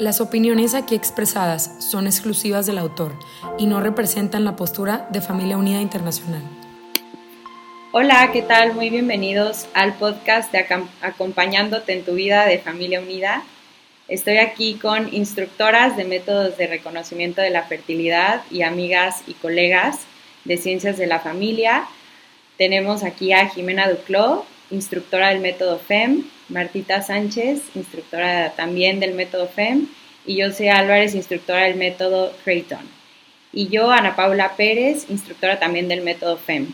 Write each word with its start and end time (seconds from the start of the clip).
Las 0.00 0.22
opiniones 0.22 0.72
aquí 0.72 0.94
expresadas 0.94 1.74
son 1.78 2.06
exclusivas 2.06 2.64
del 2.64 2.78
autor 2.78 3.18
y 3.58 3.66
no 3.66 3.82
representan 3.82 4.46
la 4.46 4.56
postura 4.56 5.06
de 5.10 5.20
Familia 5.20 5.58
Unida 5.58 5.82
Internacional. 5.82 6.40
Hola, 7.92 8.30
¿qué 8.32 8.40
tal? 8.40 8.72
Muy 8.72 8.88
bienvenidos 8.88 9.66
al 9.74 9.92
podcast 9.92 10.50
de 10.52 10.64
Acompañándote 11.02 11.92
en 11.92 12.06
tu 12.06 12.14
vida 12.14 12.46
de 12.46 12.56
Familia 12.56 13.02
Unida. 13.02 13.42
Estoy 14.08 14.38
aquí 14.38 14.76
con 14.76 15.12
instructoras 15.12 15.98
de 15.98 16.06
métodos 16.06 16.56
de 16.56 16.66
reconocimiento 16.66 17.42
de 17.42 17.50
la 17.50 17.64
fertilidad 17.64 18.40
y 18.50 18.62
amigas 18.62 19.22
y 19.26 19.34
colegas 19.34 19.98
de 20.46 20.56
ciencias 20.56 20.96
de 20.96 21.08
la 21.08 21.20
familia. 21.20 21.84
Tenemos 22.56 23.04
aquí 23.04 23.34
a 23.34 23.50
Jimena 23.50 23.90
Duclos, 23.90 24.44
instructora 24.70 25.28
del 25.30 25.40
método 25.40 25.78
FEM, 25.78 26.24
Martita 26.48 27.02
Sánchez, 27.02 27.62
instructora 27.74 28.52
también 28.56 29.00
del 29.00 29.14
método 29.14 29.48
FEM, 29.48 29.88
y 30.26 30.36
yo 30.36 30.46
Álvarez, 30.72 31.14
instructora 31.14 31.64
del 31.64 31.76
método 31.76 32.32
Creighton. 32.44 32.86
Y 33.52 33.68
yo, 33.68 33.90
Ana 33.90 34.14
Paula 34.14 34.54
Pérez, 34.56 35.06
instructora 35.08 35.58
también 35.58 35.88
del 35.88 36.02
método 36.02 36.36
FEM. 36.36 36.72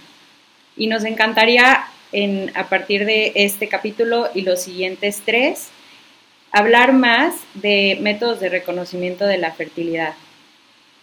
Y 0.76 0.88
nos 0.88 1.04
encantaría, 1.04 1.86
en, 2.12 2.52
a 2.54 2.68
partir 2.68 3.06
de 3.06 3.32
este 3.34 3.68
capítulo 3.68 4.28
y 4.34 4.42
los 4.42 4.62
siguientes 4.62 5.22
tres, 5.24 5.70
hablar 6.52 6.92
más 6.92 7.34
de 7.54 7.98
métodos 8.00 8.40
de 8.40 8.48
reconocimiento 8.48 9.26
de 9.26 9.38
la 9.38 9.52
fertilidad. 9.52 10.14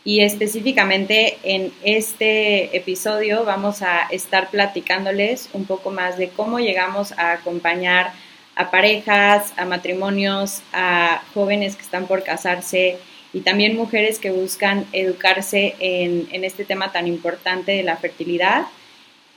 Y 0.06 0.20
específicamente 0.20 1.38
en 1.44 1.72
este 1.82 2.76
episodio 2.76 3.46
vamos 3.46 3.82
a 3.82 4.02
estar 4.12 4.50
platicándoles 4.50 5.50
un 5.54 5.66
poco 5.66 5.92
más 5.92 6.18
de 6.18 6.28
cómo 6.28 6.60
llegamos 6.60 7.14
a 7.14 7.32
acompañar 7.32 8.12
a 8.56 8.70
parejas, 8.70 9.54
a 9.56 9.64
matrimonios, 9.66 10.62
a 10.74 11.24
jóvenes 11.34 11.78
que 11.78 11.84
están 11.84 12.06
por 12.06 12.24
casarse 12.24 12.98
y 13.32 13.42
también 13.42 13.78
mujeres 13.78 14.20
que 14.20 14.32
buscan 14.32 14.86
educarse 14.92 15.76
en, 15.80 16.44
este 16.44 16.66
tema 16.66 16.92
tan 16.92 17.08
importante 17.08 17.72
de 17.72 17.84
la 17.84 17.96
fertilidad 17.96 18.68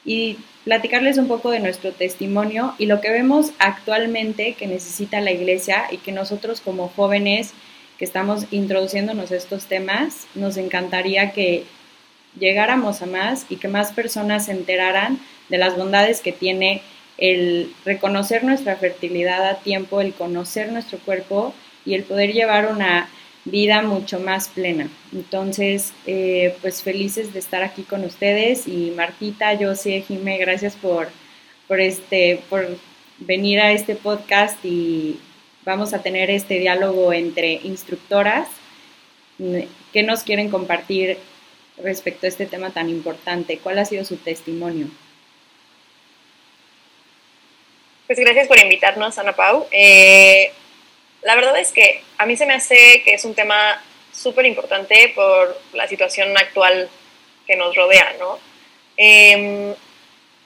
y 0.04 0.36
platicarles 0.64 1.16
un 1.16 1.28
poco 1.28 1.50
de 1.50 1.60
nuestro 1.60 1.92
testimonio 1.92 2.74
y 2.76 2.86
lo 2.86 3.00
que 3.00 3.10
vemos 3.10 3.52
actualmente 3.58 4.54
que 4.54 4.66
necesita 4.66 5.20
la 5.20 5.30
iglesia 5.30 5.84
y 5.92 5.98
que 5.98 6.12
nosotros 6.12 6.60
como 6.60 6.88
jóvenes 6.88 7.54
que 7.98 8.04
estamos 8.04 8.46
introduciéndonos 8.50 9.30
estos 9.30 9.66
temas, 9.66 10.26
nos 10.34 10.56
encantaría 10.56 11.32
que 11.32 11.64
llegáramos 12.38 13.02
a 13.02 13.06
más 13.06 13.46
y 13.48 13.56
que 13.56 13.68
más 13.68 13.92
personas 13.92 14.46
se 14.46 14.52
enteraran 14.52 15.18
de 15.48 15.58
las 15.58 15.76
bondades 15.76 16.20
que 16.20 16.32
tiene 16.32 16.82
el 17.18 17.72
reconocer 17.84 18.44
nuestra 18.44 18.76
fertilidad 18.76 19.48
a 19.48 19.56
tiempo, 19.56 20.00
el 20.00 20.12
conocer 20.12 20.70
nuestro 20.70 20.98
cuerpo 20.98 21.54
y 21.84 21.94
el 21.94 22.02
poder 22.02 22.32
llevar 22.32 22.70
una 22.70 23.08
vida 23.46 23.80
mucho 23.80 24.20
más 24.20 24.48
plena. 24.48 24.88
Entonces, 25.12 25.92
eh, 26.06 26.54
pues 26.60 26.82
felices 26.82 27.32
de 27.32 27.38
estar 27.38 27.62
aquí 27.62 27.82
con 27.82 28.04
ustedes 28.04 28.66
y 28.66 28.92
Martita, 28.94 29.54
yo 29.54 29.74
sí, 29.74 30.02
Jime, 30.06 30.36
gracias 30.36 30.74
por, 30.74 31.08
por, 31.68 31.80
este, 31.80 32.42
por 32.50 32.66
venir 33.18 33.60
a 33.60 33.72
este 33.72 33.94
podcast 33.94 34.62
y 34.64 35.18
vamos 35.66 35.92
a 35.92 36.00
tener 36.00 36.30
este 36.30 36.60
diálogo 36.60 37.12
entre 37.12 37.52
instructoras 37.64 38.48
que 39.92 40.02
nos 40.04 40.22
quieren 40.22 40.48
compartir 40.48 41.18
respecto 41.76 42.24
a 42.24 42.28
este 42.28 42.46
tema 42.46 42.70
tan 42.70 42.88
importante. 42.88 43.58
¿Cuál 43.58 43.78
ha 43.80 43.84
sido 43.84 44.04
su 44.04 44.16
testimonio? 44.16 44.86
Pues 48.06 48.18
gracias 48.20 48.46
por 48.46 48.58
invitarnos, 48.58 49.18
Ana 49.18 49.32
Pau. 49.32 49.66
Eh, 49.72 50.52
la 51.22 51.34
verdad 51.34 51.58
es 51.58 51.72
que 51.72 52.00
a 52.16 52.24
mí 52.24 52.36
se 52.36 52.46
me 52.46 52.54
hace 52.54 53.02
que 53.04 53.14
es 53.14 53.24
un 53.24 53.34
tema 53.34 53.82
súper 54.12 54.46
importante 54.46 55.12
por 55.14 55.60
la 55.74 55.88
situación 55.88 56.34
actual 56.38 56.88
que 57.46 57.56
nos 57.56 57.74
rodea, 57.74 58.14
¿no? 58.20 58.38
Em, 58.96 59.74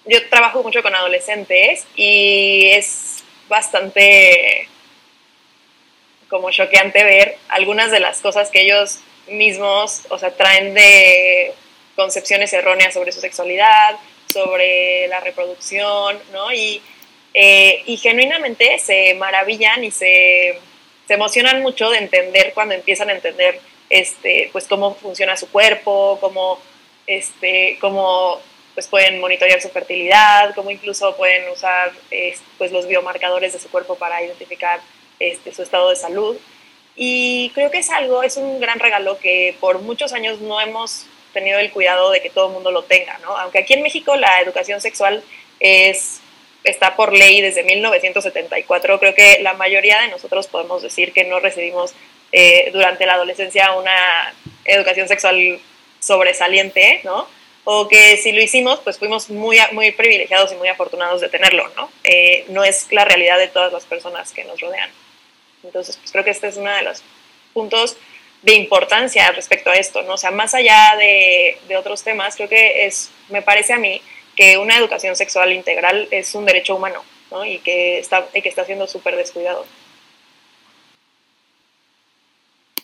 yo 0.07 0.29
trabajo 0.31 0.63
mucho 0.63 0.83
con 0.83 0.95
adolescentes 0.95 1.87
y 1.95 2.71
es 2.73 3.23
bastante 3.49 4.67
como 6.31 6.51
choqueante 6.51 7.05
ver 7.05 7.37
algunas 7.49 7.91
de 7.91 8.01
las 8.01 8.21
cosas 8.21 8.51
que 8.51 8.63
ellos 8.63 9.01
mismos, 9.29 10.03
o 10.09 10.19
sea, 10.19 10.31
traen 10.31 10.73
de 10.73 11.53
concepciones 11.97 12.53
erróneas 12.53 12.95
sobre 12.95 13.13
su 13.13 13.21
sexualidad, 13.21 13.97
sobre 14.27 15.09
la 15.09 15.21
reproducción, 15.21 16.19
¿no? 16.33 16.53
Y, 16.53 16.81
eh, 17.35 17.83
y 17.85 17.97
genuinamente 17.99 18.79
se 18.79 19.15
maravillan 19.15 19.85
y 19.85 19.91
se 19.91 20.59
se 21.11 21.15
emocionan 21.15 21.61
mucho 21.61 21.91
de 21.91 21.99
entender 21.99 22.53
cuando 22.55 22.73
empiezan 22.73 23.09
a 23.09 23.15
entender 23.15 23.61
este, 23.89 24.49
pues 24.53 24.69
cómo 24.69 24.95
funciona 24.95 25.37
su 25.37 25.51
cuerpo, 25.51 26.19
cómo, 26.21 26.61
este, 27.05 27.79
cómo 27.81 28.39
pues 28.75 28.87
pueden 28.87 29.19
monitorear 29.19 29.61
su 29.61 29.71
fertilidad, 29.71 30.55
cómo 30.55 30.71
incluso 30.71 31.17
pueden 31.17 31.51
usar 31.51 31.91
pues 32.59 32.71
los 32.71 32.87
biomarcadores 32.87 33.55
de 33.55 33.59
su 33.59 33.69
cuerpo 33.73 33.97
para 33.97 34.23
identificar 34.23 34.79
este, 35.21 35.55
su 35.55 35.63
estado 35.63 35.91
de 35.91 35.97
salud. 35.97 36.37
Y 36.97 37.51
creo 37.55 37.71
que 37.71 37.79
es 37.79 37.91
algo, 37.91 38.23
es 38.23 38.37
un 38.37 38.59
gran 38.61 38.81
regalo 38.81 39.19
que 39.19 39.55
por 39.61 39.81
muchos 39.81 40.13
años 40.13 40.41
no 40.41 40.61
hemos 40.61 41.07
tenido 41.33 41.59
el 41.61 41.71
cuidado 41.71 42.11
de 42.11 42.21
que 42.21 42.31
todo 42.31 42.49
el 42.49 42.53
mundo 42.53 42.73
lo 42.73 42.83
tenga, 42.83 43.19
¿no? 43.19 43.37
Aunque 43.37 43.59
aquí 43.59 43.75
en 43.75 43.83
México 43.83 44.17
la 44.17 44.41
educación 44.41 44.81
sexual 44.81 45.23
es 45.61 46.21
está 46.65 46.97
por 46.97 47.13
ley 47.13 47.41
desde 47.41 47.63
1974. 47.63 48.99
Creo 48.99 49.15
que 49.15 49.39
la 49.41 49.55
mayoría 49.55 50.01
de 50.01 50.09
nosotros 50.09 50.47
podemos 50.47 50.83
decir 50.83 51.13
que 51.13 51.25
no 51.25 51.41
recibimos 51.41 51.95
eh, 52.33 52.71
durante 52.73 53.07
la 53.07 53.15
adolescencia 53.15 53.73
una 53.73 54.35
educación 54.65 55.09
sexual 55.09 55.59
sobresaliente, 56.01 57.01
¿no? 57.05 57.27
O 57.65 57.89
que 57.89 58.17
si 58.17 58.33
lo 58.33 58.43
hicimos, 58.43 58.81
pues 58.81 58.99
fuimos 58.99 59.31
muy, 59.31 59.59
muy 59.73 59.93
privilegiados 59.93 60.53
y 60.53 60.57
muy 60.57 60.69
afortunados 60.69 61.21
de 61.21 61.29
tenerlo, 61.29 61.69
¿no? 61.77 61.91
Eh, 62.05 62.45
no 62.49 62.65
es 62.65 62.91
la 62.91 63.05
realidad 63.05 63.39
de 63.39 63.49
todas 63.49 63.73
las 63.73 63.85
personas 63.85 64.33
que 64.33 64.45
nos 64.45 64.61
rodean. 64.61 64.91
Entonces, 65.63 65.97
pues 65.97 66.13
creo 66.13 66.25
que 66.25 66.31
este 66.31 66.49
es 66.49 66.57
uno 66.57 66.73
de 66.75 66.83
los 66.83 67.03
puntos 67.53 67.97
de 68.43 68.55
importancia 68.55 69.31
respecto 69.33 69.71
a 69.71 69.75
esto, 69.75 70.03
¿no? 70.03 70.15
O 70.15 70.17
sea, 70.17 70.31
más 70.31 70.55
allá 70.55 70.95
de, 70.99 71.59
de 71.69 71.77
otros 71.77 72.03
temas, 72.03 72.37
creo 72.37 72.49
que 72.49 72.87
es, 72.87 73.11
me 73.29 73.43
parece 73.43 73.75
a 73.75 73.79
mí, 73.79 74.01
que 74.37 74.57
una 74.57 74.77
educación 74.77 75.17
sexual 75.17 75.53
integral 75.53 76.09
es 76.11 76.35
un 76.35 76.47
derecho 76.47 76.77
humano 76.77 77.05
¿no? 77.31 77.45
y, 77.45 77.59
que 77.59 77.99
está, 77.99 78.27
y 78.35 78.41
que 78.41 78.49
está 78.49 78.65
siendo 78.65 78.87
súper 78.87 79.17
descuidado. 79.17 79.67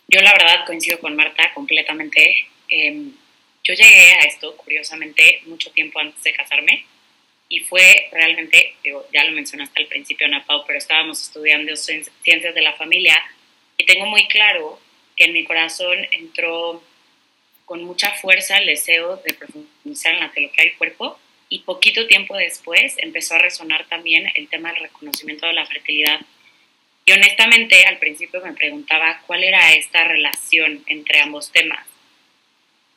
Yo 0.09 0.21
la 0.21 0.33
verdad 0.33 0.67
coincido 0.67 1.01
con 1.01 1.17
Marta 1.17 1.53
completamente. 1.55 2.37
Em, 2.69 3.13
yo 3.65 3.75
llegué 3.75 4.13
a 4.13 4.21
esto, 4.21 4.57
curiosamente, 4.57 5.41
mucho 5.47 5.71
tiempo 5.71 5.99
antes 5.99 6.23
de 6.23 6.35
casarme 6.35 6.87
y 7.49 7.61
fue 7.61 8.09
realmente, 8.13 8.75
ya 9.13 9.25
lo 9.25 9.33
mencionaste 9.33 9.81
al 9.81 9.87
principio, 9.87 10.27
Ana 10.27 10.45
Pau, 10.45 10.65
pero 10.67 10.79
estábamos 10.79 11.23
estudiando 11.23 11.75
ciencias 11.77 12.55
de 12.55 12.63
la 12.63 12.73
familia 12.75 13.23
y 13.77 13.85
tengo 13.85 14.07
muy 14.07 14.27
claro 14.27 14.81
que 15.15 15.25
en 15.25 15.33
mi 15.33 15.45
corazón 15.45 16.07
entró 16.11 16.83
con 17.65 17.85
mucha 17.85 18.13
fuerza 18.13 18.59
el 18.59 18.67
deseo 18.67 19.17
de 19.19 19.35
profundizar 19.35 20.15
en 20.15 20.21
la 20.21 20.33
teología 20.33 20.65
del 20.65 20.77
cuerpo 20.77 21.19
y 21.49 21.61
poquito 21.61 22.07
tiempo 22.07 22.37
después 22.37 22.95
empezó 22.99 23.35
a 23.35 23.39
resonar 23.39 23.87
también 23.87 24.31
el 24.35 24.49
tema 24.49 24.73
del 24.73 24.83
reconocimiento 24.83 25.47
de 25.47 25.53
la 25.53 25.67
fertilidad. 25.67 26.21
Y 27.05 27.13
honestamente 27.13 27.87
al 27.87 27.99
principio 27.99 28.41
me 28.41 28.53
preguntaba 28.53 29.23
cuál 29.27 29.45
era 29.45 29.75
esta 29.75 30.05
relación 30.05 30.83
entre 30.87 31.21
ambos 31.21 31.53
temas. 31.53 31.87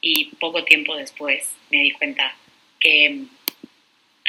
Y 0.02 0.26
poco 0.40 0.64
tiempo 0.64 0.96
después 0.96 1.52
me 1.70 1.84
di 1.84 1.92
cuenta 1.92 2.36
que 2.80 3.26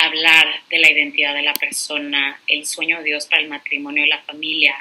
hablar 0.06 0.62
de 0.68 0.78
la 0.78 0.90
identidad 0.90 1.34
de 1.34 1.42
la 1.42 1.54
persona, 1.54 2.40
el 2.46 2.66
sueño 2.66 2.98
de 2.98 3.04
Dios 3.04 3.26
para 3.26 3.42
el 3.42 3.48
matrimonio 3.48 4.04
y 4.04 4.08
la 4.08 4.22
familia, 4.22 4.74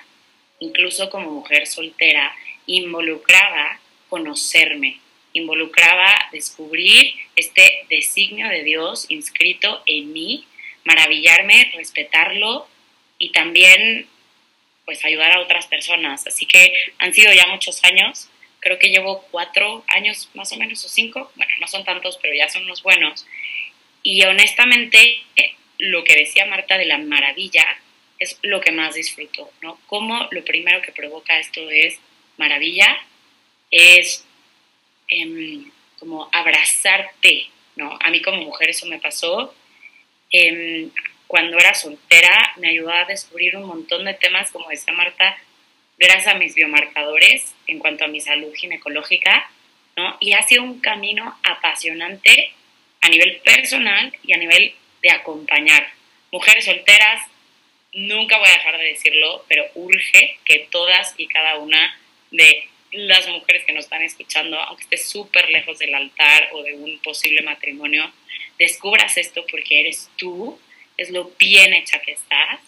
incluso 0.60 1.10
como 1.10 1.32
mujer 1.32 1.68
soltera, 1.68 2.36
involucraba 2.66 3.80
conocerme, 4.10 5.00
involucraba 5.34 6.16
descubrir 6.32 7.14
este 7.36 7.86
designio 7.90 8.48
de 8.50 8.64
Dios 8.64 9.06
inscrito 9.10 9.84
en 9.86 10.12
mí, 10.14 10.46
maravillarme, 10.84 11.72
respetarlo 11.76 12.68
y 13.18 13.32
también 13.32 14.08
pues 14.86 15.06
ayudar 15.06 15.34
a 15.34 15.42
otras 15.42 15.68
personas. 15.68 16.26
Así 16.26 16.46
que 16.46 16.74
han 16.98 17.14
sido 17.14 17.32
ya 17.34 17.48
muchos 17.48 17.84
años 17.84 18.30
creo 18.60 18.78
que 18.78 18.90
llevo 18.90 19.26
cuatro 19.32 19.84
años 19.88 20.30
más 20.34 20.52
o 20.52 20.58
menos, 20.58 20.84
o 20.86 20.90
cinco, 20.90 21.32
bueno, 21.36 21.52
no 21.60 21.68
son 21.68 21.84
tantos, 21.86 22.18
pero 22.22 22.34
ya 22.34 22.50
son 22.50 22.64
unos 22.64 22.84
buenos. 22.84 23.26
Y 24.04 24.24
honestamente, 24.24 25.22
lo 25.78 26.04
que 26.04 26.16
decía 26.16 26.46
Marta 26.46 26.78
de 26.78 26.86
la 26.86 26.98
maravilla 26.98 27.66
es 28.20 28.38
lo 28.42 28.60
que 28.60 28.72
más 28.72 28.96
disfruto, 28.96 29.52
¿no? 29.62 29.80
Como 29.88 30.28
lo 30.32 30.44
primero 30.44 30.82
que 30.82 30.92
provoca 30.92 31.40
esto 31.40 31.70
es 31.70 32.00
maravilla, 32.38 32.98
es 33.72 34.26
em, 35.08 35.72
como 35.98 36.30
abrazarte, 36.32 37.48
¿no? 37.76 37.98
A 38.02 38.10
mí 38.10 38.22
como 38.22 38.42
mujer 38.44 38.70
eso 38.70 38.86
me 38.88 39.00
pasó. 39.00 39.56
Em, 40.32 40.92
cuando 41.28 41.58
era 41.58 41.74
soltera 41.74 42.54
me 42.58 42.70
ayudó 42.70 42.92
a 42.92 43.06
descubrir 43.06 43.56
un 43.56 43.66
montón 43.66 44.06
de 44.06 44.14
temas, 44.14 44.52
como 44.52 44.70
decía 44.70 44.94
Marta, 44.94 45.38
gracias 45.98 46.28
a 46.28 46.38
mis 46.38 46.56
biomarcadores 46.56 47.54
en 47.68 47.80
cuanto 47.80 48.06
a 48.06 48.08
mi 48.08 48.20
salud 48.20 48.54
ginecológica, 48.54 49.50
¿no? 49.96 50.18
Y 50.20 50.34
ha 50.34 50.44
sido 50.44 50.64
un 50.64 50.80
camino 50.80 51.38
apasionante 51.44 52.54
a 53.02 53.10
nivel 53.10 53.38
personal 53.44 54.16
y 54.24 54.34
a 54.34 54.38
nivel 54.38 54.74
de 55.02 55.12
acompañar. 55.12 55.88
Mujeres 56.32 56.66
solteras, 56.66 57.22
nunca 57.94 58.38
voy 58.38 58.48
a 58.50 58.54
dejar 58.54 58.78
de 58.78 58.86
decirlo, 58.86 59.46
pero 59.48 59.66
urge 59.76 60.38
que 60.46 60.68
todas 60.72 61.14
y 61.18 61.28
cada 61.28 61.58
una 61.58 61.98
de 62.32 62.68
las 62.92 63.28
mujeres 63.28 63.66
que 63.66 63.74
nos 63.74 63.86
están 63.86 64.02
escuchando, 64.02 64.60
aunque 64.60 64.84
estés 64.84 65.10
súper 65.10 65.50
lejos 65.50 65.78
del 65.80 65.94
altar 65.94 66.50
o 66.54 66.64
de 66.64 66.74
un 66.74 67.00
posible 67.00 67.42
matrimonio, 67.42 68.12
descubras 68.58 69.18
esto 69.18 69.46
porque 69.50 69.82
eres 69.82 70.10
tú, 70.18 70.60
es 70.98 71.12
lo 71.12 71.32
bien 71.38 71.74
hecha 71.74 72.00
que 72.00 72.12
estás. 72.12 72.60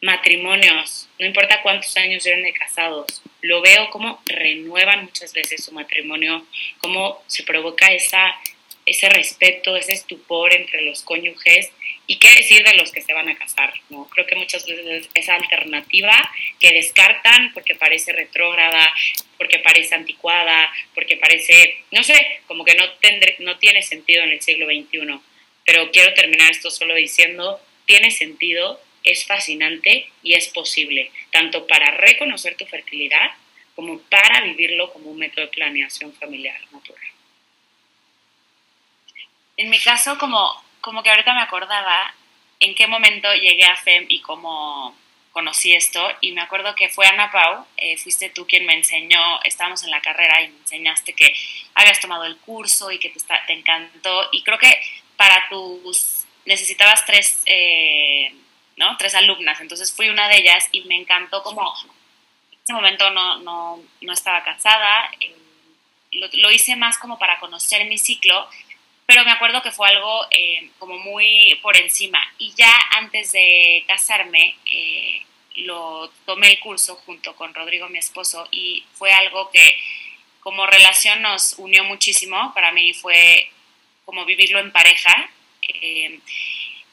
Matrimonios, 0.00 1.08
no 1.18 1.26
importa 1.26 1.62
cuántos 1.62 1.96
años 1.96 2.24
lleven 2.24 2.42
de 2.42 2.52
casados, 2.52 3.22
lo 3.40 3.62
veo 3.62 3.88
como 3.90 4.22
renuevan 4.26 5.04
muchas 5.04 5.32
veces 5.32 5.64
su 5.64 5.72
matrimonio, 5.72 6.46
cómo 6.78 7.22
se 7.26 7.42
provoca 7.42 7.86
esa, 7.86 8.34
ese 8.86 9.08
respeto, 9.08 9.76
ese 9.76 9.92
estupor 9.92 10.54
entre 10.54 10.82
los 10.82 11.02
cónyuges 11.02 11.70
¿Y 12.06 12.16
qué 12.16 12.34
decir 12.34 12.62
de 12.64 12.74
los 12.74 12.92
que 12.92 13.00
se 13.00 13.14
van 13.14 13.28
a 13.28 13.36
casar? 13.36 13.72
¿no? 13.88 14.06
Creo 14.10 14.26
que 14.26 14.34
muchas 14.34 14.66
veces 14.66 15.08
esa 15.14 15.34
alternativa 15.36 16.30
que 16.60 16.72
descartan 16.72 17.52
porque 17.54 17.74
parece 17.74 18.12
retrógrada, 18.12 18.92
porque 19.38 19.58
parece 19.60 19.94
anticuada, 19.94 20.70
porque 20.94 21.16
parece, 21.16 21.78
no 21.92 22.02
sé, 22.02 22.40
como 22.46 22.64
que 22.64 22.74
no, 22.74 22.84
no 23.40 23.58
tiene 23.58 23.82
sentido 23.82 24.22
en 24.22 24.32
el 24.32 24.42
siglo 24.42 24.66
XXI. 24.66 25.18
Pero 25.64 25.90
quiero 25.90 26.12
terminar 26.12 26.50
esto 26.50 26.70
solo 26.70 26.94
diciendo, 26.94 27.58
tiene 27.86 28.10
sentido, 28.10 28.80
es 29.02 29.24
fascinante 29.24 30.08
y 30.22 30.34
es 30.34 30.48
posible, 30.48 31.10
tanto 31.30 31.66
para 31.66 31.90
reconocer 31.90 32.56
tu 32.56 32.66
fertilidad 32.66 33.30
como 33.74 33.98
para 34.02 34.42
vivirlo 34.42 34.92
como 34.92 35.10
un 35.10 35.18
método 35.18 35.46
de 35.46 35.52
planeación 35.52 36.12
familiar 36.12 36.60
natural. 36.70 37.03
En 39.56 39.70
mi 39.70 39.80
caso, 39.80 40.18
como 40.18 40.64
como 40.84 41.02
que 41.02 41.08
ahorita 41.08 41.32
me 41.32 41.40
acordaba 41.40 42.14
en 42.60 42.74
qué 42.74 42.86
momento 42.86 43.32
llegué 43.34 43.64
a 43.64 43.74
FEM 43.74 44.04
y 44.10 44.20
cómo 44.20 44.94
conocí 45.32 45.72
esto. 45.74 46.06
Y 46.20 46.32
me 46.32 46.42
acuerdo 46.42 46.74
que 46.74 46.90
fue 46.90 47.06
Ana 47.06 47.32
Pau, 47.32 47.64
eh, 47.78 47.96
fuiste 47.96 48.28
tú 48.28 48.46
quien 48.46 48.66
me 48.66 48.74
enseñó, 48.74 49.42
estábamos 49.44 49.82
en 49.82 49.90
la 49.90 50.02
carrera 50.02 50.42
y 50.42 50.48
me 50.48 50.58
enseñaste 50.58 51.14
que 51.14 51.34
habías 51.74 52.00
tomado 52.00 52.24
el 52.24 52.36
curso 52.36 52.92
y 52.92 52.98
que 52.98 53.08
te, 53.08 53.18
te 53.18 53.52
encantó. 53.54 54.28
Y 54.30 54.42
creo 54.42 54.58
que 54.58 54.78
para 55.16 55.48
tus, 55.48 56.26
necesitabas 56.44 57.06
tres, 57.06 57.42
eh, 57.46 58.34
¿no? 58.76 58.98
Tres 58.98 59.14
alumnas. 59.14 59.58
Entonces 59.62 59.90
fui 59.90 60.10
una 60.10 60.28
de 60.28 60.36
ellas 60.36 60.68
y 60.70 60.82
me 60.82 60.96
encantó 60.96 61.42
como, 61.42 61.74
en 62.52 62.58
ese 62.62 62.74
momento 62.74 63.08
no, 63.10 63.38
no, 63.38 63.82
no 64.02 64.12
estaba 64.12 64.44
casada. 64.44 65.10
Eh, 65.18 65.34
lo, 66.12 66.28
lo 66.34 66.50
hice 66.52 66.76
más 66.76 66.98
como 66.98 67.18
para 67.18 67.40
conocer 67.40 67.86
mi 67.86 67.96
ciclo 67.96 68.50
pero 69.06 69.24
me 69.24 69.32
acuerdo 69.32 69.62
que 69.62 69.70
fue 69.70 69.88
algo 69.88 70.26
eh, 70.30 70.70
como 70.78 70.98
muy 70.98 71.58
por 71.62 71.76
encima. 71.76 72.22
Y 72.38 72.52
ya 72.54 72.74
antes 72.92 73.32
de 73.32 73.84
casarme, 73.86 74.56
eh, 74.70 75.22
lo 75.56 76.10
tomé 76.26 76.52
el 76.52 76.60
curso 76.60 76.96
junto 76.96 77.36
con 77.36 77.54
Rodrigo, 77.54 77.88
mi 77.88 77.98
esposo, 77.98 78.48
y 78.50 78.84
fue 78.94 79.12
algo 79.12 79.50
que 79.50 79.78
como 80.40 80.66
relación 80.66 81.22
nos 81.22 81.54
unió 81.58 81.84
muchísimo. 81.84 82.52
Para 82.54 82.72
mí 82.72 82.94
fue 82.94 83.50
como 84.04 84.24
vivirlo 84.24 84.58
en 84.58 84.72
pareja, 84.72 85.30
eh, 85.62 86.18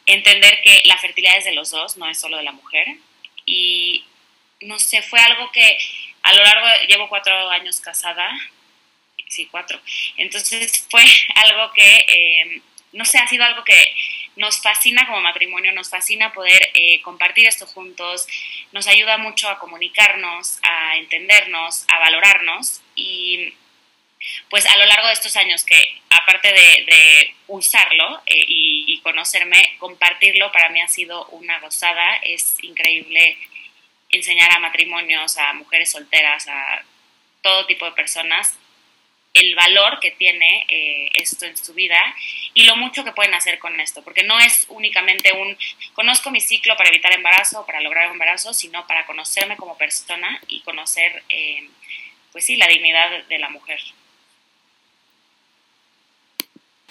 entender 0.05 0.61
que 0.61 0.81
la 0.85 0.97
fertilidad 0.97 1.37
es 1.37 1.45
de 1.45 1.53
los 1.53 1.71
dos, 1.71 1.97
no 1.97 2.09
es 2.09 2.19
solo 2.19 2.37
de 2.37 2.43
la 2.43 2.51
mujer. 2.51 2.87
Y 3.45 4.03
no 4.61 4.79
sé, 4.79 5.01
fue 5.01 5.19
algo 5.19 5.51
que 5.51 5.77
a 6.23 6.33
lo 6.33 6.43
largo, 6.43 6.67
llevo 6.87 7.09
cuatro 7.09 7.49
años 7.49 7.81
casada, 7.81 8.29
sí, 9.31 9.47
cuatro. 9.49 9.79
Entonces 10.17 10.85
fue 10.89 11.03
algo 11.35 11.71
que, 11.73 12.05
eh, 12.07 12.61
no 12.91 13.05
sé, 13.05 13.17
ha 13.17 13.27
sido 13.27 13.43
algo 13.43 13.63
que 13.63 13.95
nos 14.35 14.61
fascina 14.61 15.05
como 15.07 15.21
matrimonio, 15.21 15.71
nos 15.71 15.89
fascina 15.89 16.33
poder 16.33 16.69
eh, 16.73 17.01
compartir 17.01 17.47
esto 17.47 17.65
juntos, 17.65 18.27
nos 18.71 18.87
ayuda 18.87 19.17
mucho 19.17 19.49
a 19.49 19.59
comunicarnos, 19.59 20.59
a 20.63 20.97
entendernos, 20.97 21.85
a 21.87 21.99
valorarnos. 21.99 22.81
Y 22.95 23.53
pues 24.49 24.65
a 24.67 24.77
lo 24.77 24.85
largo 24.85 25.07
de 25.07 25.13
estos 25.13 25.35
años 25.35 25.63
que 25.63 26.01
aparte 26.09 26.53
de, 26.53 27.35
usarlo 27.47 28.21
eh, 28.27 28.45
y, 28.47 28.85
y, 28.87 29.01
conocerme, 29.01 29.75
compartirlo 29.77 30.53
para 30.53 30.69
mí 30.69 30.79
ha 30.79 30.87
sido 30.87 31.25
una 31.27 31.59
gozada, 31.59 32.15
es 32.23 32.55
increíble 32.63 33.37
enseñar 34.07 34.53
a 34.53 34.59
matrimonios, 34.59 35.37
a 35.37 35.51
mujeres 35.53 35.91
solteras, 35.91 36.47
a 36.47 36.83
todo 37.41 37.65
tipo 37.65 37.83
de 37.85 37.91
personas 37.91 38.57
el 39.33 39.55
valor 39.55 39.99
que 40.01 40.11
tiene 40.11 40.65
eh, 40.67 41.09
esto 41.13 41.45
en 41.45 41.55
su 41.55 41.73
vida 41.73 41.97
y 42.53 42.63
lo 42.63 42.75
mucho 42.75 43.03
que 43.03 43.13
pueden 43.13 43.33
hacer 43.33 43.59
con 43.59 43.79
esto, 43.79 44.03
porque 44.03 44.23
no 44.23 44.37
es 44.39 44.65
únicamente 44.69 45.31
un 45.31 45.57
conozco 45.93 46.31
mi 46.31 46.41
ciclo 46.41 46.75
para 46.75 46.89
evitar 46.89 47.13
embarazo 47.13 47.61
o 47.61 47.65
para 47.65 47.79
lograr 47.79 48.11
embarazo, 48.11 48.53
sino 48.53 48.85
para 48.87 49.05
conocerme 49.05 49.55
como 49.55 49.77
persona 49.77 50.41
y 50.47 50.61
conocer, 50.61 51.23
eh, 51.29 51.69
pues 52.31 52.45
sí, 52.45 52.57
la 52.57 52.67
dignidad 52.67 53.23
de 53.29 53.39
la 53.39 53.49
mujer. 53.49 53.79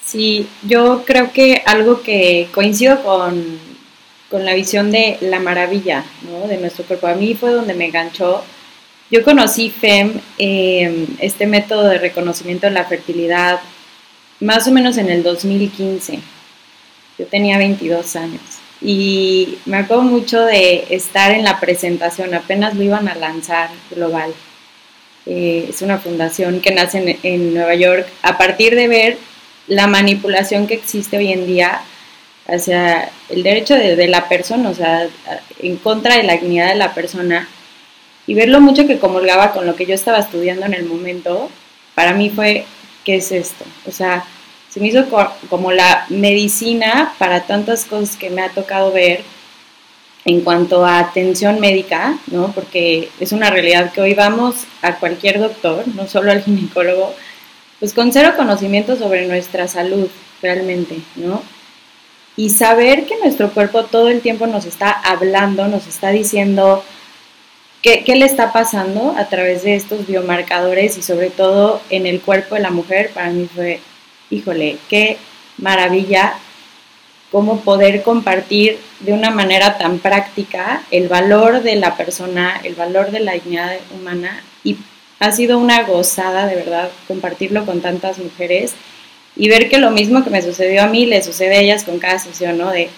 Sí, 0.02 0.48
yo 0.62 1.04
creo 1.04 1.32
que 1.32 1.62
algo 1.66 2.02
que 2.02 2.48
coincido 2.52 3.02
con, 3.02 3.60
con 4.30 4.46
la 4.46 4.54
visión 4.54 4.90
de 4.90 5.18
la 5.20 5.40
maravilla 5.40 6.04
¿no? 6.22 6.48
de 6.48 6.56
nuestro 6.56 6.84
cuerpo, 6.86 7.06
a 7.06 7.14
mí 7.14 7.34
fue 7.34 7.50
donde 7.50 7.74
me 7.74 7.84
enganchó 7.84 8.44
yo 9.10 9.24
conocí 9.24 9.70
FEM, 9.70 10.20
em, 10.38 11.06
este 11.18 11.46
método 11.46 11.88
de 11.88 11.98
reconocimiento 11.98 12.66
de 12.66 12.72
la 12.72 12.84
fertilidad, 12.84 13.60
más 14.38 14.68
o 14.68 14.72
menos 14.72 14.98
en 14.98 15.10
el 15.10 15.22
2015. 15.22 16.20
Yo 17.18 17.26
tenía 17.26 17.58
22 17.58 18.16
años 18.16 18.40
y 18.80 19.58
me 19.66 19.78
acuerdo 19.78 20.04
mucho 20.04 20.40
de 20.44 20.86
estar 20.90 21.32
en 21.32 21.44
la 21.44 21.60
presentación, 21.60 22.34
apenas 22.34 22.74
lo 22.74 22.82
iban 22.82 23.08
a 23.08 23.14
lanzar 23.14 23.70
global. 23.90 24.32
Eh, 25.26 25.66
es 25.68 25.82
una 25.82 25.98
fundación 25.98 26.60
que 26.60 26.70
nace 26.70 27.18
en, 27.22 27.52
Nueva 27.54 27.74
York 27.74 28.06
a 28.22 28.38
partir 28.38 28.74
de 28.74 28.88
ver 28.88 29.18
la 29.66 29.86
manipulación 29.86 30.66
que 30.66 30.74
existe 30.74 31.18
hoy 31.18 31.32
en 31.32 31.46
día 31.46 31.82
hacia 32.46 33.10
el 33.28 33.42
derecho 33.42 33.74
de, 33.74 33.96
de 33.96 34.08
la 34.08 34.28
persona, 34.28 34.70
o 34.70 34.74
sea, 34.74 35.08
en 35.60 35.76
contra 35.76 36.16
de 36.16 36.22
la 36.22 36.34
dignidad 36.34 36.68
de 36.68 36.76
la 36.76 36.94
persona 36.94 37.48
y 38.30 38.34
verlo 38.34 38.60
mucho 38.60 38.86
que 38.86 39.00
comulgaba 39.00 39.50
con 39.50 39.66
lo 39.66 39.74
que 39.74 39.86
yo 39.86 39.94
estaba 39.96 40.20
estudiando 40.20 40.64
en 40.64 40.72
el 40.72 40.84
momento, 40.84 41.50
para 41.96 42.14
mí 42.14 42.30
fue, 42.30 42.64
¿qué 43.04 43.16
es 43.16 43.32
esto? 43.32 43.64
O 43.88 43.90
sea, 43.90 44.24
se 44.68 44.78
me 44.78 44.86
hizo 44.86 45.04
como 45.48 45.72
la 45.72 46.06
medicina 46.10 47.12
para 47.18 47.42
tantas 47.48 47.86
cosas 47.86 48.16
que 48.16 48.30
me 48.30 48.42
ha 48.42 48.50
tocado 48.50 48.92
ver 48.92 49.22
en 50.24 50.42
cuanto 50.42 50.86
a 50.86 51.00
atención 51.00 51.58
médica, 51.58 52.20
¿no? 52.28 52.52
Porque 52.52 53.10
es 53.18 53.32
una 53.32 53.50
realidad 53.50 53.90
que 53.90 54.00
hoy 54.00 54.14
vamos 54.14 54.58
a 54.80 54.94
cualquier 55.00 55.40
doctor, 55.40 55.88
no 55.88 56.06
solo 56.06 56.30
al 56.30 56.44
ginecólogo, 56.44 57.12
pues 57.80 57.92
con 57.92 58.12
cero 58.12 58.34
conocimiento 58.36 58.94
sobre 58.94 59.26
nuestra 59.26 59.66
salud 59.66 60.06
realmente, 60.40 61.00
¿no? 61.16 61.42
Y 62.36 62.50
saber 62.50 63.06
que 63.06 63.18
nuestro 63.18 63.50
cuerpo 63.50 63.86
todo 63.86 64.08
el 64.08 64.20
tiempo 64.20 64.46
nos 64.46 64.66
está 64.66 64.92
hablando, 64.92 65.66
nos 65.66 65.88
está 65.88 66.10
diciendo, 66.10 66.84
¿Qué, 67.82 68.04
le 68.14 68.26
está 68.26 68.52
pasando 68.52 69.14
a 69.16 69.28
través 69.30 69.62
de 69.62 69.74
estos 69.74 70.06
biomarcadores 70.06 70.98
y 70.98 71.02
sobre 71.02 71.30
todo 71.30 71.80
en 71.88 72.06
el 72.06 72.20
cuerpo 72.20 72.54
de 72.54 72.60
la 72.60 72.70
mujer? 72.70 73.10
Para 73.14 73.30
mí 73.30 73.48
fue, 73.54 73.80
híjole, 74.28 74.76
qué 74.90 75.16
maravilla 75.56 76.34
cómo 77.32 77.60
poder 77.60 78.02
compartir 78.02 78.78
de 79.00 79.14
una 79.14 79.30
manera 79.30 79.78
tan 79.78 79.98
práctica 79.98 80.82
el 80.90 81.08
valor 81.08 81.62
de 81.62 81.76
la 81.76 81.96
persona, 81.96 82.60
el 82.64 82.74
valor 82.74 83.12
de 83.12 83.20
la 83.20 83.32
dignidad 83.32 83.78
humana 83.94 84.42
y 84.62 84.76
ha 85.18 85.32
sido 85.32 85.58
una 85.58 85.84
gozada 85.84 86.46
de 86.46 86.56
verdad 86.56 86.90
compartirlo 87.08 87.64
con 87.64 87.80
tantas 87.80 88.18
mujeres 88.18 88.74
y 89.36 89.48
ver 89.48 89.70
que 89.70 89.78
lo 89.78 89.90
mismo 89.90 90.22
que 90.22 90.30
me 90.30 90.42
sucedió 90.42 90.82
a 90.82 90.88
mí 90.88 91.06
le 91.06 91.22
sucede 91.22 91.56
a 91.56 91.60
ellas 91.60 91.84
con 91.84 91.98
cada 91.98 92.18
sesión, 92.18 92.58
¿no? 92.58 92.70
De 92.70 92.90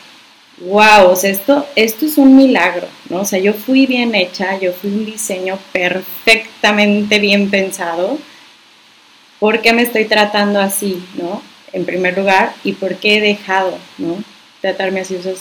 wow, 0.65 1.11
o 1.11 1.17
sea, 1.17 1.31
esto, 1.31 1.67
esto 1.77 2.07
es 2.07 2.19
un 2.19 2.37
milagro, 2.37 2.87
¿no? 3.09 3.21
O 3.21 3.25
sea, 3.25 3.39
yo 3.39 3.53
fui 3.53 3.87
bien 3.87 4.15
hecha, 4.15 4.59
yo 4.59 4.73
fui 4.73 4.91
un 4.91 5.05
diseño 5.05 5.59
perfectamente 5.73 7.19
bien 7.19 7.51
pensado. 7.51 8.19
¿Por 9.39 9.61
qué 9.61 9.73
me 9.73 9.83
estoy 9.83 10.05
tratando 10.05 10.61
así, 10.61 11.03
no? 11.15 11.43
En 11.73 11.85
primer 11.85 12.17
lugar, 12.17 12.55
y 12.65 12.73
por 12.73 12.97
qué 12.97 13.17
he 13.17 13.21
dejado, 13.21 13.77
¿no? 13.99 14.23
Tratarme 14.61 15.01
así. 15.01 15.17
O 15.17 15.23
sea, 15.23 15.33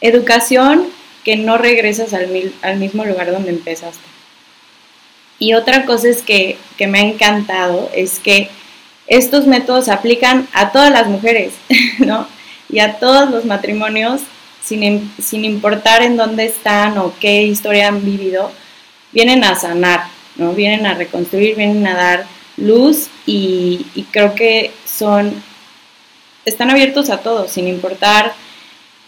educación 0.00 0.86
que 1.24 1.36
no 1.36 1.58
regresas 1.58 2.14
al, 2.14 2.52
al 2.62 2.76
mismo 2.78 3.04
lugar 3.04 3.30
donde 3.30 3.50
empezaste. 3.50 4.02
Y 5.38 5.54
otra 5.54 5.84
cosa 5.84 6.08
es 6.08 6.22
que, 6.22 6.56
que 6.78 6.86
me 6.86 7.00
ha 7.00 7.02
encantado 7.02 7.90
es 7.94 8.20
que 8.20 8.48
estos 9.06 9.46
métodos 9.46 9.86
se 9.86 9.92
aplican 9.92 10.48
a 10.52 10.72
todas 10.72 10.90
las 10.90 11.08
mujeres, 11.08 11.52
¿no? 11.98 12.26
Y 12.70 12.78
a 12.78 12.98
todos 12.98 13.30
los 13.30 13.44
matrimonios 13.44 14.22
sin, 14.64 15.44
importar 15.44 16.02
en 16.02 16.16
dónde 16.16 16.46
están 16.46 16.98
o 16.98 17.14
qué 17.20 17.42
historia 17.42 17.88
han 17.88 18.04
vivido, 18.04 18.50
vienen 19.12 19.44
a 19.44 19.54
sanar, 19.56 20.04
¿no? 20.36 20.52
Vienen 20.52 20.86
a 20.86 20.94
reconstruir, 20.94 21.56
vienen 21.56 21.86
a 21.86 21.94
dar 21.94 22.26
luz 22.56 23.08
y, 23.26 23.86
creo 24.10 24.34
que 24.34 24.70
son, 24.86 25.42
están 26.44 26.70
abiertos 26.70 27.10
a 27.10 27.18
todos, 27.18 27.50
sin 27.50 27.66
importar 27.68 28.34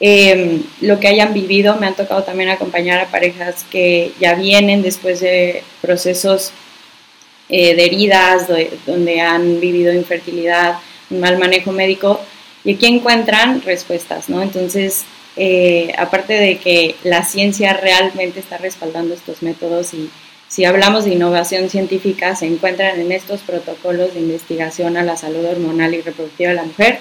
em, 0.00 0.62
lo 0.80 0.98
que 1.00 1.08
hayan 1.08 1.32
vivido. 1.32 1.76
Me 1.76 1.86
han 1.86 1.96
tocado 1.96 2.24
también 2.24 2.50
acompañar 2.50 3.00
a 3.00 3.10
parejas 3.10 3.64
que 3.70 4.12
ya 4.20 4.34
vienen 4.34 4.82
después 4.82 5.20
de 5.20 5.62
procesos 5.80 6.52
eh, 7.48 7.74
de 7.74 7.84
heridas, 7.84 8.48
donde 8.86 9.20
han 9.20 9.60
vivido 9.60 9.92
infertilidad, 9.92 10.78
un 11.10 11.20
mal 11.20 11.38
manejo 11.38 11.72
médico, 11.72 12.20
y 12.64 12.74
aquí 12.74 12.86
encuentran 12.86 13.60
respuestas, 13.62 14.30
¿no? 14.30 14.42
Entonces, 14.42 15.04
eh, 15.36 15.92
aparte 15.98 16.34
de 16.34 16.58
que 16.58 16.94
la 17.02 17.24
ciencia 17.24 17.72
realmente 17.72 18.40
está 18.40 18.58
respaldando 18.58 19.14
estos 19.14 19.42
métodos 19.42 19.92
y 19.94 20.10
si 20.54 20.64
hablamos 20.64 21.04
de 21.04 21.14
innovación 21.14 21.68
científica, 21.68 22.36
se 22.36 22.46
encuentran 22.46 23.00
en 23.00 23.10
estos 23.10 23.40
protocolos 23.40 24.14
de 24.14 24.20
investigación 24.20 24.96
a 24.96 25.02
la 25.02 25.16
salud 25.16 25.44
hormonal 25.44 25.94
y 25.94 26.00
reproductiva 26.00 26.50
de 26.50 26.56
la 26.56 26.62
mujer. 26.62 27.00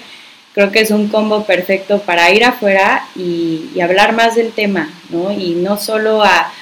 Creo 0.54 0.72
que 0.72 0.80
es 0.80 0.90
un 0.90 1.06
combo 1.06 1.44
perfecto 1.44 2.00
para 2.00 2.32
ir 2.32 2.44
afuera 2.44 3.06
y, 3.14 3.80
hablar 3.80 4.12
más 4.12 4.34
del 4.34 4.50
tema, 4.50 4.88
¿no? 5.10 5.30
Y 5.30 5.54
no 5.54 5.76
solo 5.76 6.24
a, 6.24 6.52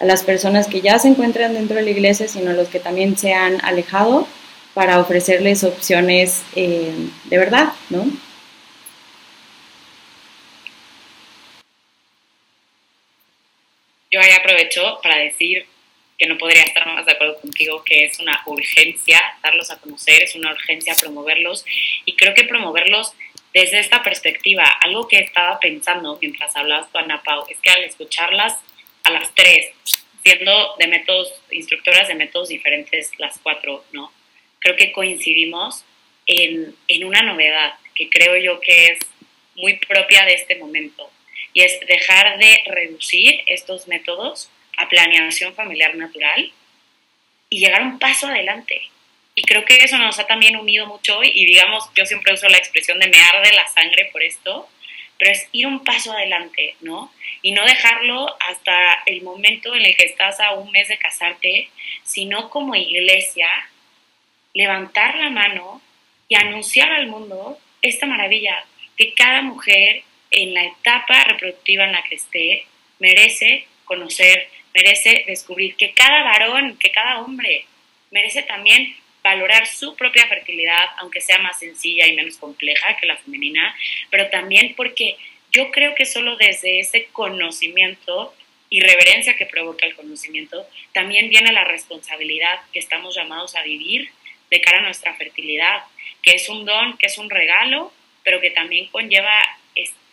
las 0.00 0.24
personas 0.24 0.66
que 0.66 0.80
ya 0.80 0.98
se 0.98 1.08
encuentran 1.08 1.52
dentro 1.52 1.76
de 1.76 1.82
la 1.82 1.90
iglesia, 1.90 2.26
sino 2.26 2.50
a 2.50 2.54
los 2.54 2.68
que 2.68 2.80
también 2.80 3.18
se 3.18 3.34
han 3.34 3.62
alejado 3.62 4.26
para 4.72 4.98
ofrecerles 4.98 5.62
opciones 5.62 6.40
eh, 6.56 6.94
de 7.26 7.38
verdad, 7.38 7.74
¿no? 7.90 8.06
Yo 14.10 14.20
ahí 14.20 14.30
aprovecho 14.30 15.00
para 15.02 15.18
decir 15.18 15.66
que 16.18 16.26
no 16.26 16.36
podría 16.36 16.64
estar 16.64 16.86
más 16.86 17.06
de 17.06 17.12
acuerdo 17.12 17.40
contigo, 17.40 17.82
que 17.82 18.04
es 18.04 18.18
una 18.18 18.42
urgencia 18.44 19.22
darlos 19.42 19.70
a 19.70 19.80
conocer, 19.80 20.22
es 20.22 20.34
una 20.34 20.52
urgencia 20.52 20.94
promoverlos 21.00 21.64
y 22.04 22.14
creo 22.14 22.34
que 22.34 22.44
promoverlos 22.44 23.14
desde 23.54 23.80
esta 23.80 24.02
perspectiva, 24.02 24.64
algo 24.84 25.08
que 25.08 25.18
estaba 25.18 25.58
pensando 25.58 26.18
mientras 26.20 26.54
hablabas 26.54 26.88
con 26.88 27.04
Ana 27.04 27.22
Pau, 27.22 27.46
es 27.48 27.58
que 27.60 27.70
al 27.70 27.82
escucharlas 27.84 28.58
a 29.02 29.10
las 29.10 29.34
tres, 29.34 29.70
siendo 30.22 30.76
de 30.78 30.86
métodos, 30.86 31.32
instructoras 31.50 32.06
de 32.06 32.14
métodos 32.14 32.48
diferentes 32.50 33.10
las 33.18 33.38
cuatro, 33.38 33.84
¿no? 33.92 34.12
Creo 34.60 34.76
que 34.76 34.92
coincidimos 34.92 35.84
en, 36.26 36.76
en 36.86 37.04
una 37.04 37.22
novedad 37.22 37.74
que 37.94 38.08
creo 38.08 38.36
yo 38.36 38.60
que 38.60 38.86
es 38.86 38.98
muy 39.56 39.78
propia 39.78 40.24
de 40.26 40.34
este 40.34 40.56
momento 40.56 41.10
y 41.52 41.62
es 41.62 41.80
dejar 41.80 42.38
de 42.38 42.62
reducir 42.66 43.42
estos 43.46 43.88
métodos 43.88 44.50
a 44.76 44.88
planeación 44.88 45.54
familiar 45.54 45.94
natural 45.94 46.52
y 47.48 47.58
llegar 47.58 47.82
un 47.82 47.98
paso 47.98 48.28
adelante. 48.28 48.82
Y 49.34 49.42
creo 49.42 49.64
que 49.64 49.78
eso 49.78 49.98
nos 49.98 50.18
ha 50.18 50.26
también 50.26 50.56
unido 50.56 50.86
mucho 50.86 51.18
hoy 51.18 51.32
y 51.34 51.46
digamos, 51.46 51.88
yo 51.94 52.04
siempre 52.06 52.34
uso 52.34 52.48
la 52.48 52.58
expresión 52.58 52.98
de 52.98 53.08
me 53.08 53.18
arde 53.20 53.52
la 53.52 53.66
sangre 53.68 54.08
por 54.12 54.22
esto, 54.22 54.68
pero 55.18 55.32
es 55.32 55.48
ir 55.52 55.66
un 55.66 55.84
paso 55.84 56.12
adelante, 56.12 56.76
¿no? 56.80 57.12
Y 57.42 57.52
no 57.52 57.64
dejarlo 57.64 58.36
hasta 58.40 59.02
el 59.06 59.22
momento 59.22 59.74
en 59.74 59.84
el 59.84 59.96
que 59.96 60.04
estás 60.04 60.40
a 60.40 60.52
un 60.52 60.70
mes 60.72 60.88
de 60.88 60.98
casarte, 60.98 61.68
sino 62.04 62.50
como 62.50 62.74
iglesia, 62.74 63.48
levantar 64.54 65.16
la 65.16 65.30
mano 65.30 65.80
y 66.28 66.36
anunciar 66.36 66.90
al 66.92 67.06
mundo 67.06 67.58
esta 67.82 68.06
maravilla, 68.06 68.64
que 68.96 69.14
cada 69.14 69.42
mujer 69.42 70.02
en 70.30 70.54
la 70.54 70.64
etapa 70.64 71.24
reproductiva 71.24 71.84
en 71.84 71.92
la 71.92 72.02
que 72.02 72.14
esté, 72.14 72.66
merece 72.98 73.66
conocer, 73.84 74.48
merece 74.74 75.24
descubrir 75.26 75.74
que 75.76 75.92
cada 75.92 76.22
varón, 76.22 76.76
que 76.78 76.90
cada 76.90 77.20
hombre, 77.20 77.64
merece 78.10 78.42
también 78.42 78.94
valorar 79.22 79.66
su 79.66 79.94
propia 79.96 80.26
fertilidad, 80.26 80.86
aunque 80.98 81.20
sea 81.20 81.38
más 81.38 81.58
sencilla 81.58 82.06
y 82.06 82.14
menos 82.14 82.36
compleja 82.36 82.96
que 82.96 83.06
la 83.06 83.16
femenina, 83.16 83.76
pero 84.10 84.30
también 84.30 84.74
porque 84.76 85.16
yo 85.52 85.70
creo 85.70 85.94
que 85.94 86.06
solo 86.06 86.36
desde 86.36 86.80
ese 86.80 87.06
conocimiento 87.12 88.34
y 88.70 88.80
reverencia 88.80 89.36
que 89.36 89.46
provoca 89.46 89.86
el 89.86 89.96
conocimiento, 89.96 90.66
también 90.92 91.28
viene 91.28 91.52
la 91.52 91.64
responsabilidad 91.64 92.60
que 92.72 92.78
estamos 92.78 93.16
llamados 93.16 93.56
a 93.56 93.62
vivir 93.62 94.10
de 94.48 94.60
cara 94.60 94.78
a 94.78 94.82
nuestra 94.82 95.14
fertilidad, 95.14 95.82
que 96.22 96.32
es 96.32 96.48
un 96.48 96.64
don, 96.64 96.96
que 96.96 97.06
es 97.06 97.18
un 97.18 97.30
regalo, 97.30 97.92
pero 98.22 98.40
que 98.40 98.50
también 98.50 98.86
conlleva 98.86 99.40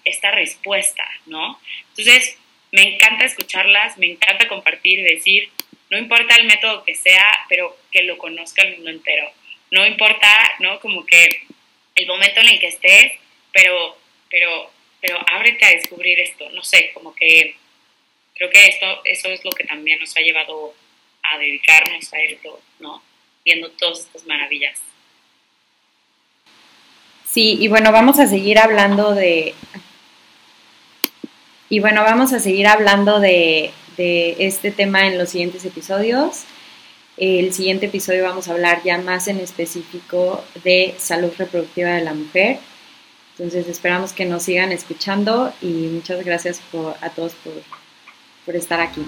esta 0.07 0.31
respuesta, 0.31 1.03
¿no? 1.25 1.59
Entonces, 1.89 2.37
me 2.71 2.95
encanta 2.95 3.25
escucharlas, 3.25 3.97
me 3.97 4.07
encanta 4.07 4.47
compartir 4.47 5.03
decir, 5.03 5.49
no 5.89 5.97
importa 5.97 6.35
el 6.35 6.47
método 6.47 6.83
que 6.83 6.95
sea, 6.95 7.25
pero 7.47 7.77
que 7.91 8.03
lo 8.03 8.17
conozca 8.17 8.61
el 8.63 8.75
mundo 8.75 8.89
entero. 8.89 9.31
No 9.71 9.85
importa, 9.85 10.27
¿no? 10.59 10.79
Como 10.79 11.05
que 11.05 11.43
el 11.95 12.07
momento 12.07 12.41
en 12.41 12.49
el 12.49 12.59
que 12.59 12.67
estés, 12.67 13.13
pero, 13.51 13.97
pero, 14.29 14.71
pero 15.01 15.19
ábrete 15.31 15.65
a 15.65 15.71
descubrir 15.71 16.19
esto. 16.19 16.49
No 16.51 16.63
sé, 16.63 16.91
como 16.93 17.13
que 17.15 17.55
creo 18.35 18.49
que 18.49 18.67
esto, 18.67 19.01
eso 19.05 19.29
es 19.29 19.43
lo 19.43 19.51
que 19.51 19.63
también 19.63 19.99
nos 19.99 20.15
ha 20.15 20.21
llevado 20.21 20.73
a 21.23 21.37
dedicarnos 21.37 22.13
a 22.13 22.21
esto, 22.21 22.61
¿no? 22.79 23.01
Viendo 23.43 23.71
todas 23.71 23.99
estas 23.99 24.25
maravillas. 24.25 24.81
Sí, 27.25 27.57
y 27.59 27.67
bueno, 27.67 27.91
vamos 27.91 28.19
a 28.19 28.27
seguir 28.27 28.57
hablando 28.57 29.13
de 29.13 29.53
y 31.69 31.79
bueno, 31.79 32.01
vamos 32.03 32.31
a 32.33 32.39
seguir 32.39 32.67
hablando 32.67 33.19
de, 33.19 33.73
este 33.97 34.71
tema 34.71 35.07
en 35.07 35.17
los 35.17 35.29
siguientes 35.29 35.65
episodios. 35.65 36.43
El 37.17 37.51
siguiente 37.51 37.87
episodio 37.87 38.23
vamos 38.23 38.47
a 38.47 38.51
hablar 38.51 38.83
ya 38.83 38.99
más 38.99 39.27
en 39.27 39.39
específico 39.39 40.43
de 40.63 40.93
salud 40.99 41.31
reproductiva 41.35 41.89
de 41.89 42.03
la 42.03 42.13
mujer. 42.13 42.59
Entonces 43.31 43.67
esperamos 43.67 44.13
que 44.13 44.25
nos 44.25 44.43
sigan 44.43 44.71
escuchando 44.71 45.51
y 45.61 45.89
muchas 45.91 46.23
gracias 46.23 46.61
a 47.01 47.09
todos 47.09 47.33
por, 48.45 48.55
estar 48.55 48.79
aquí. 48.79 49.01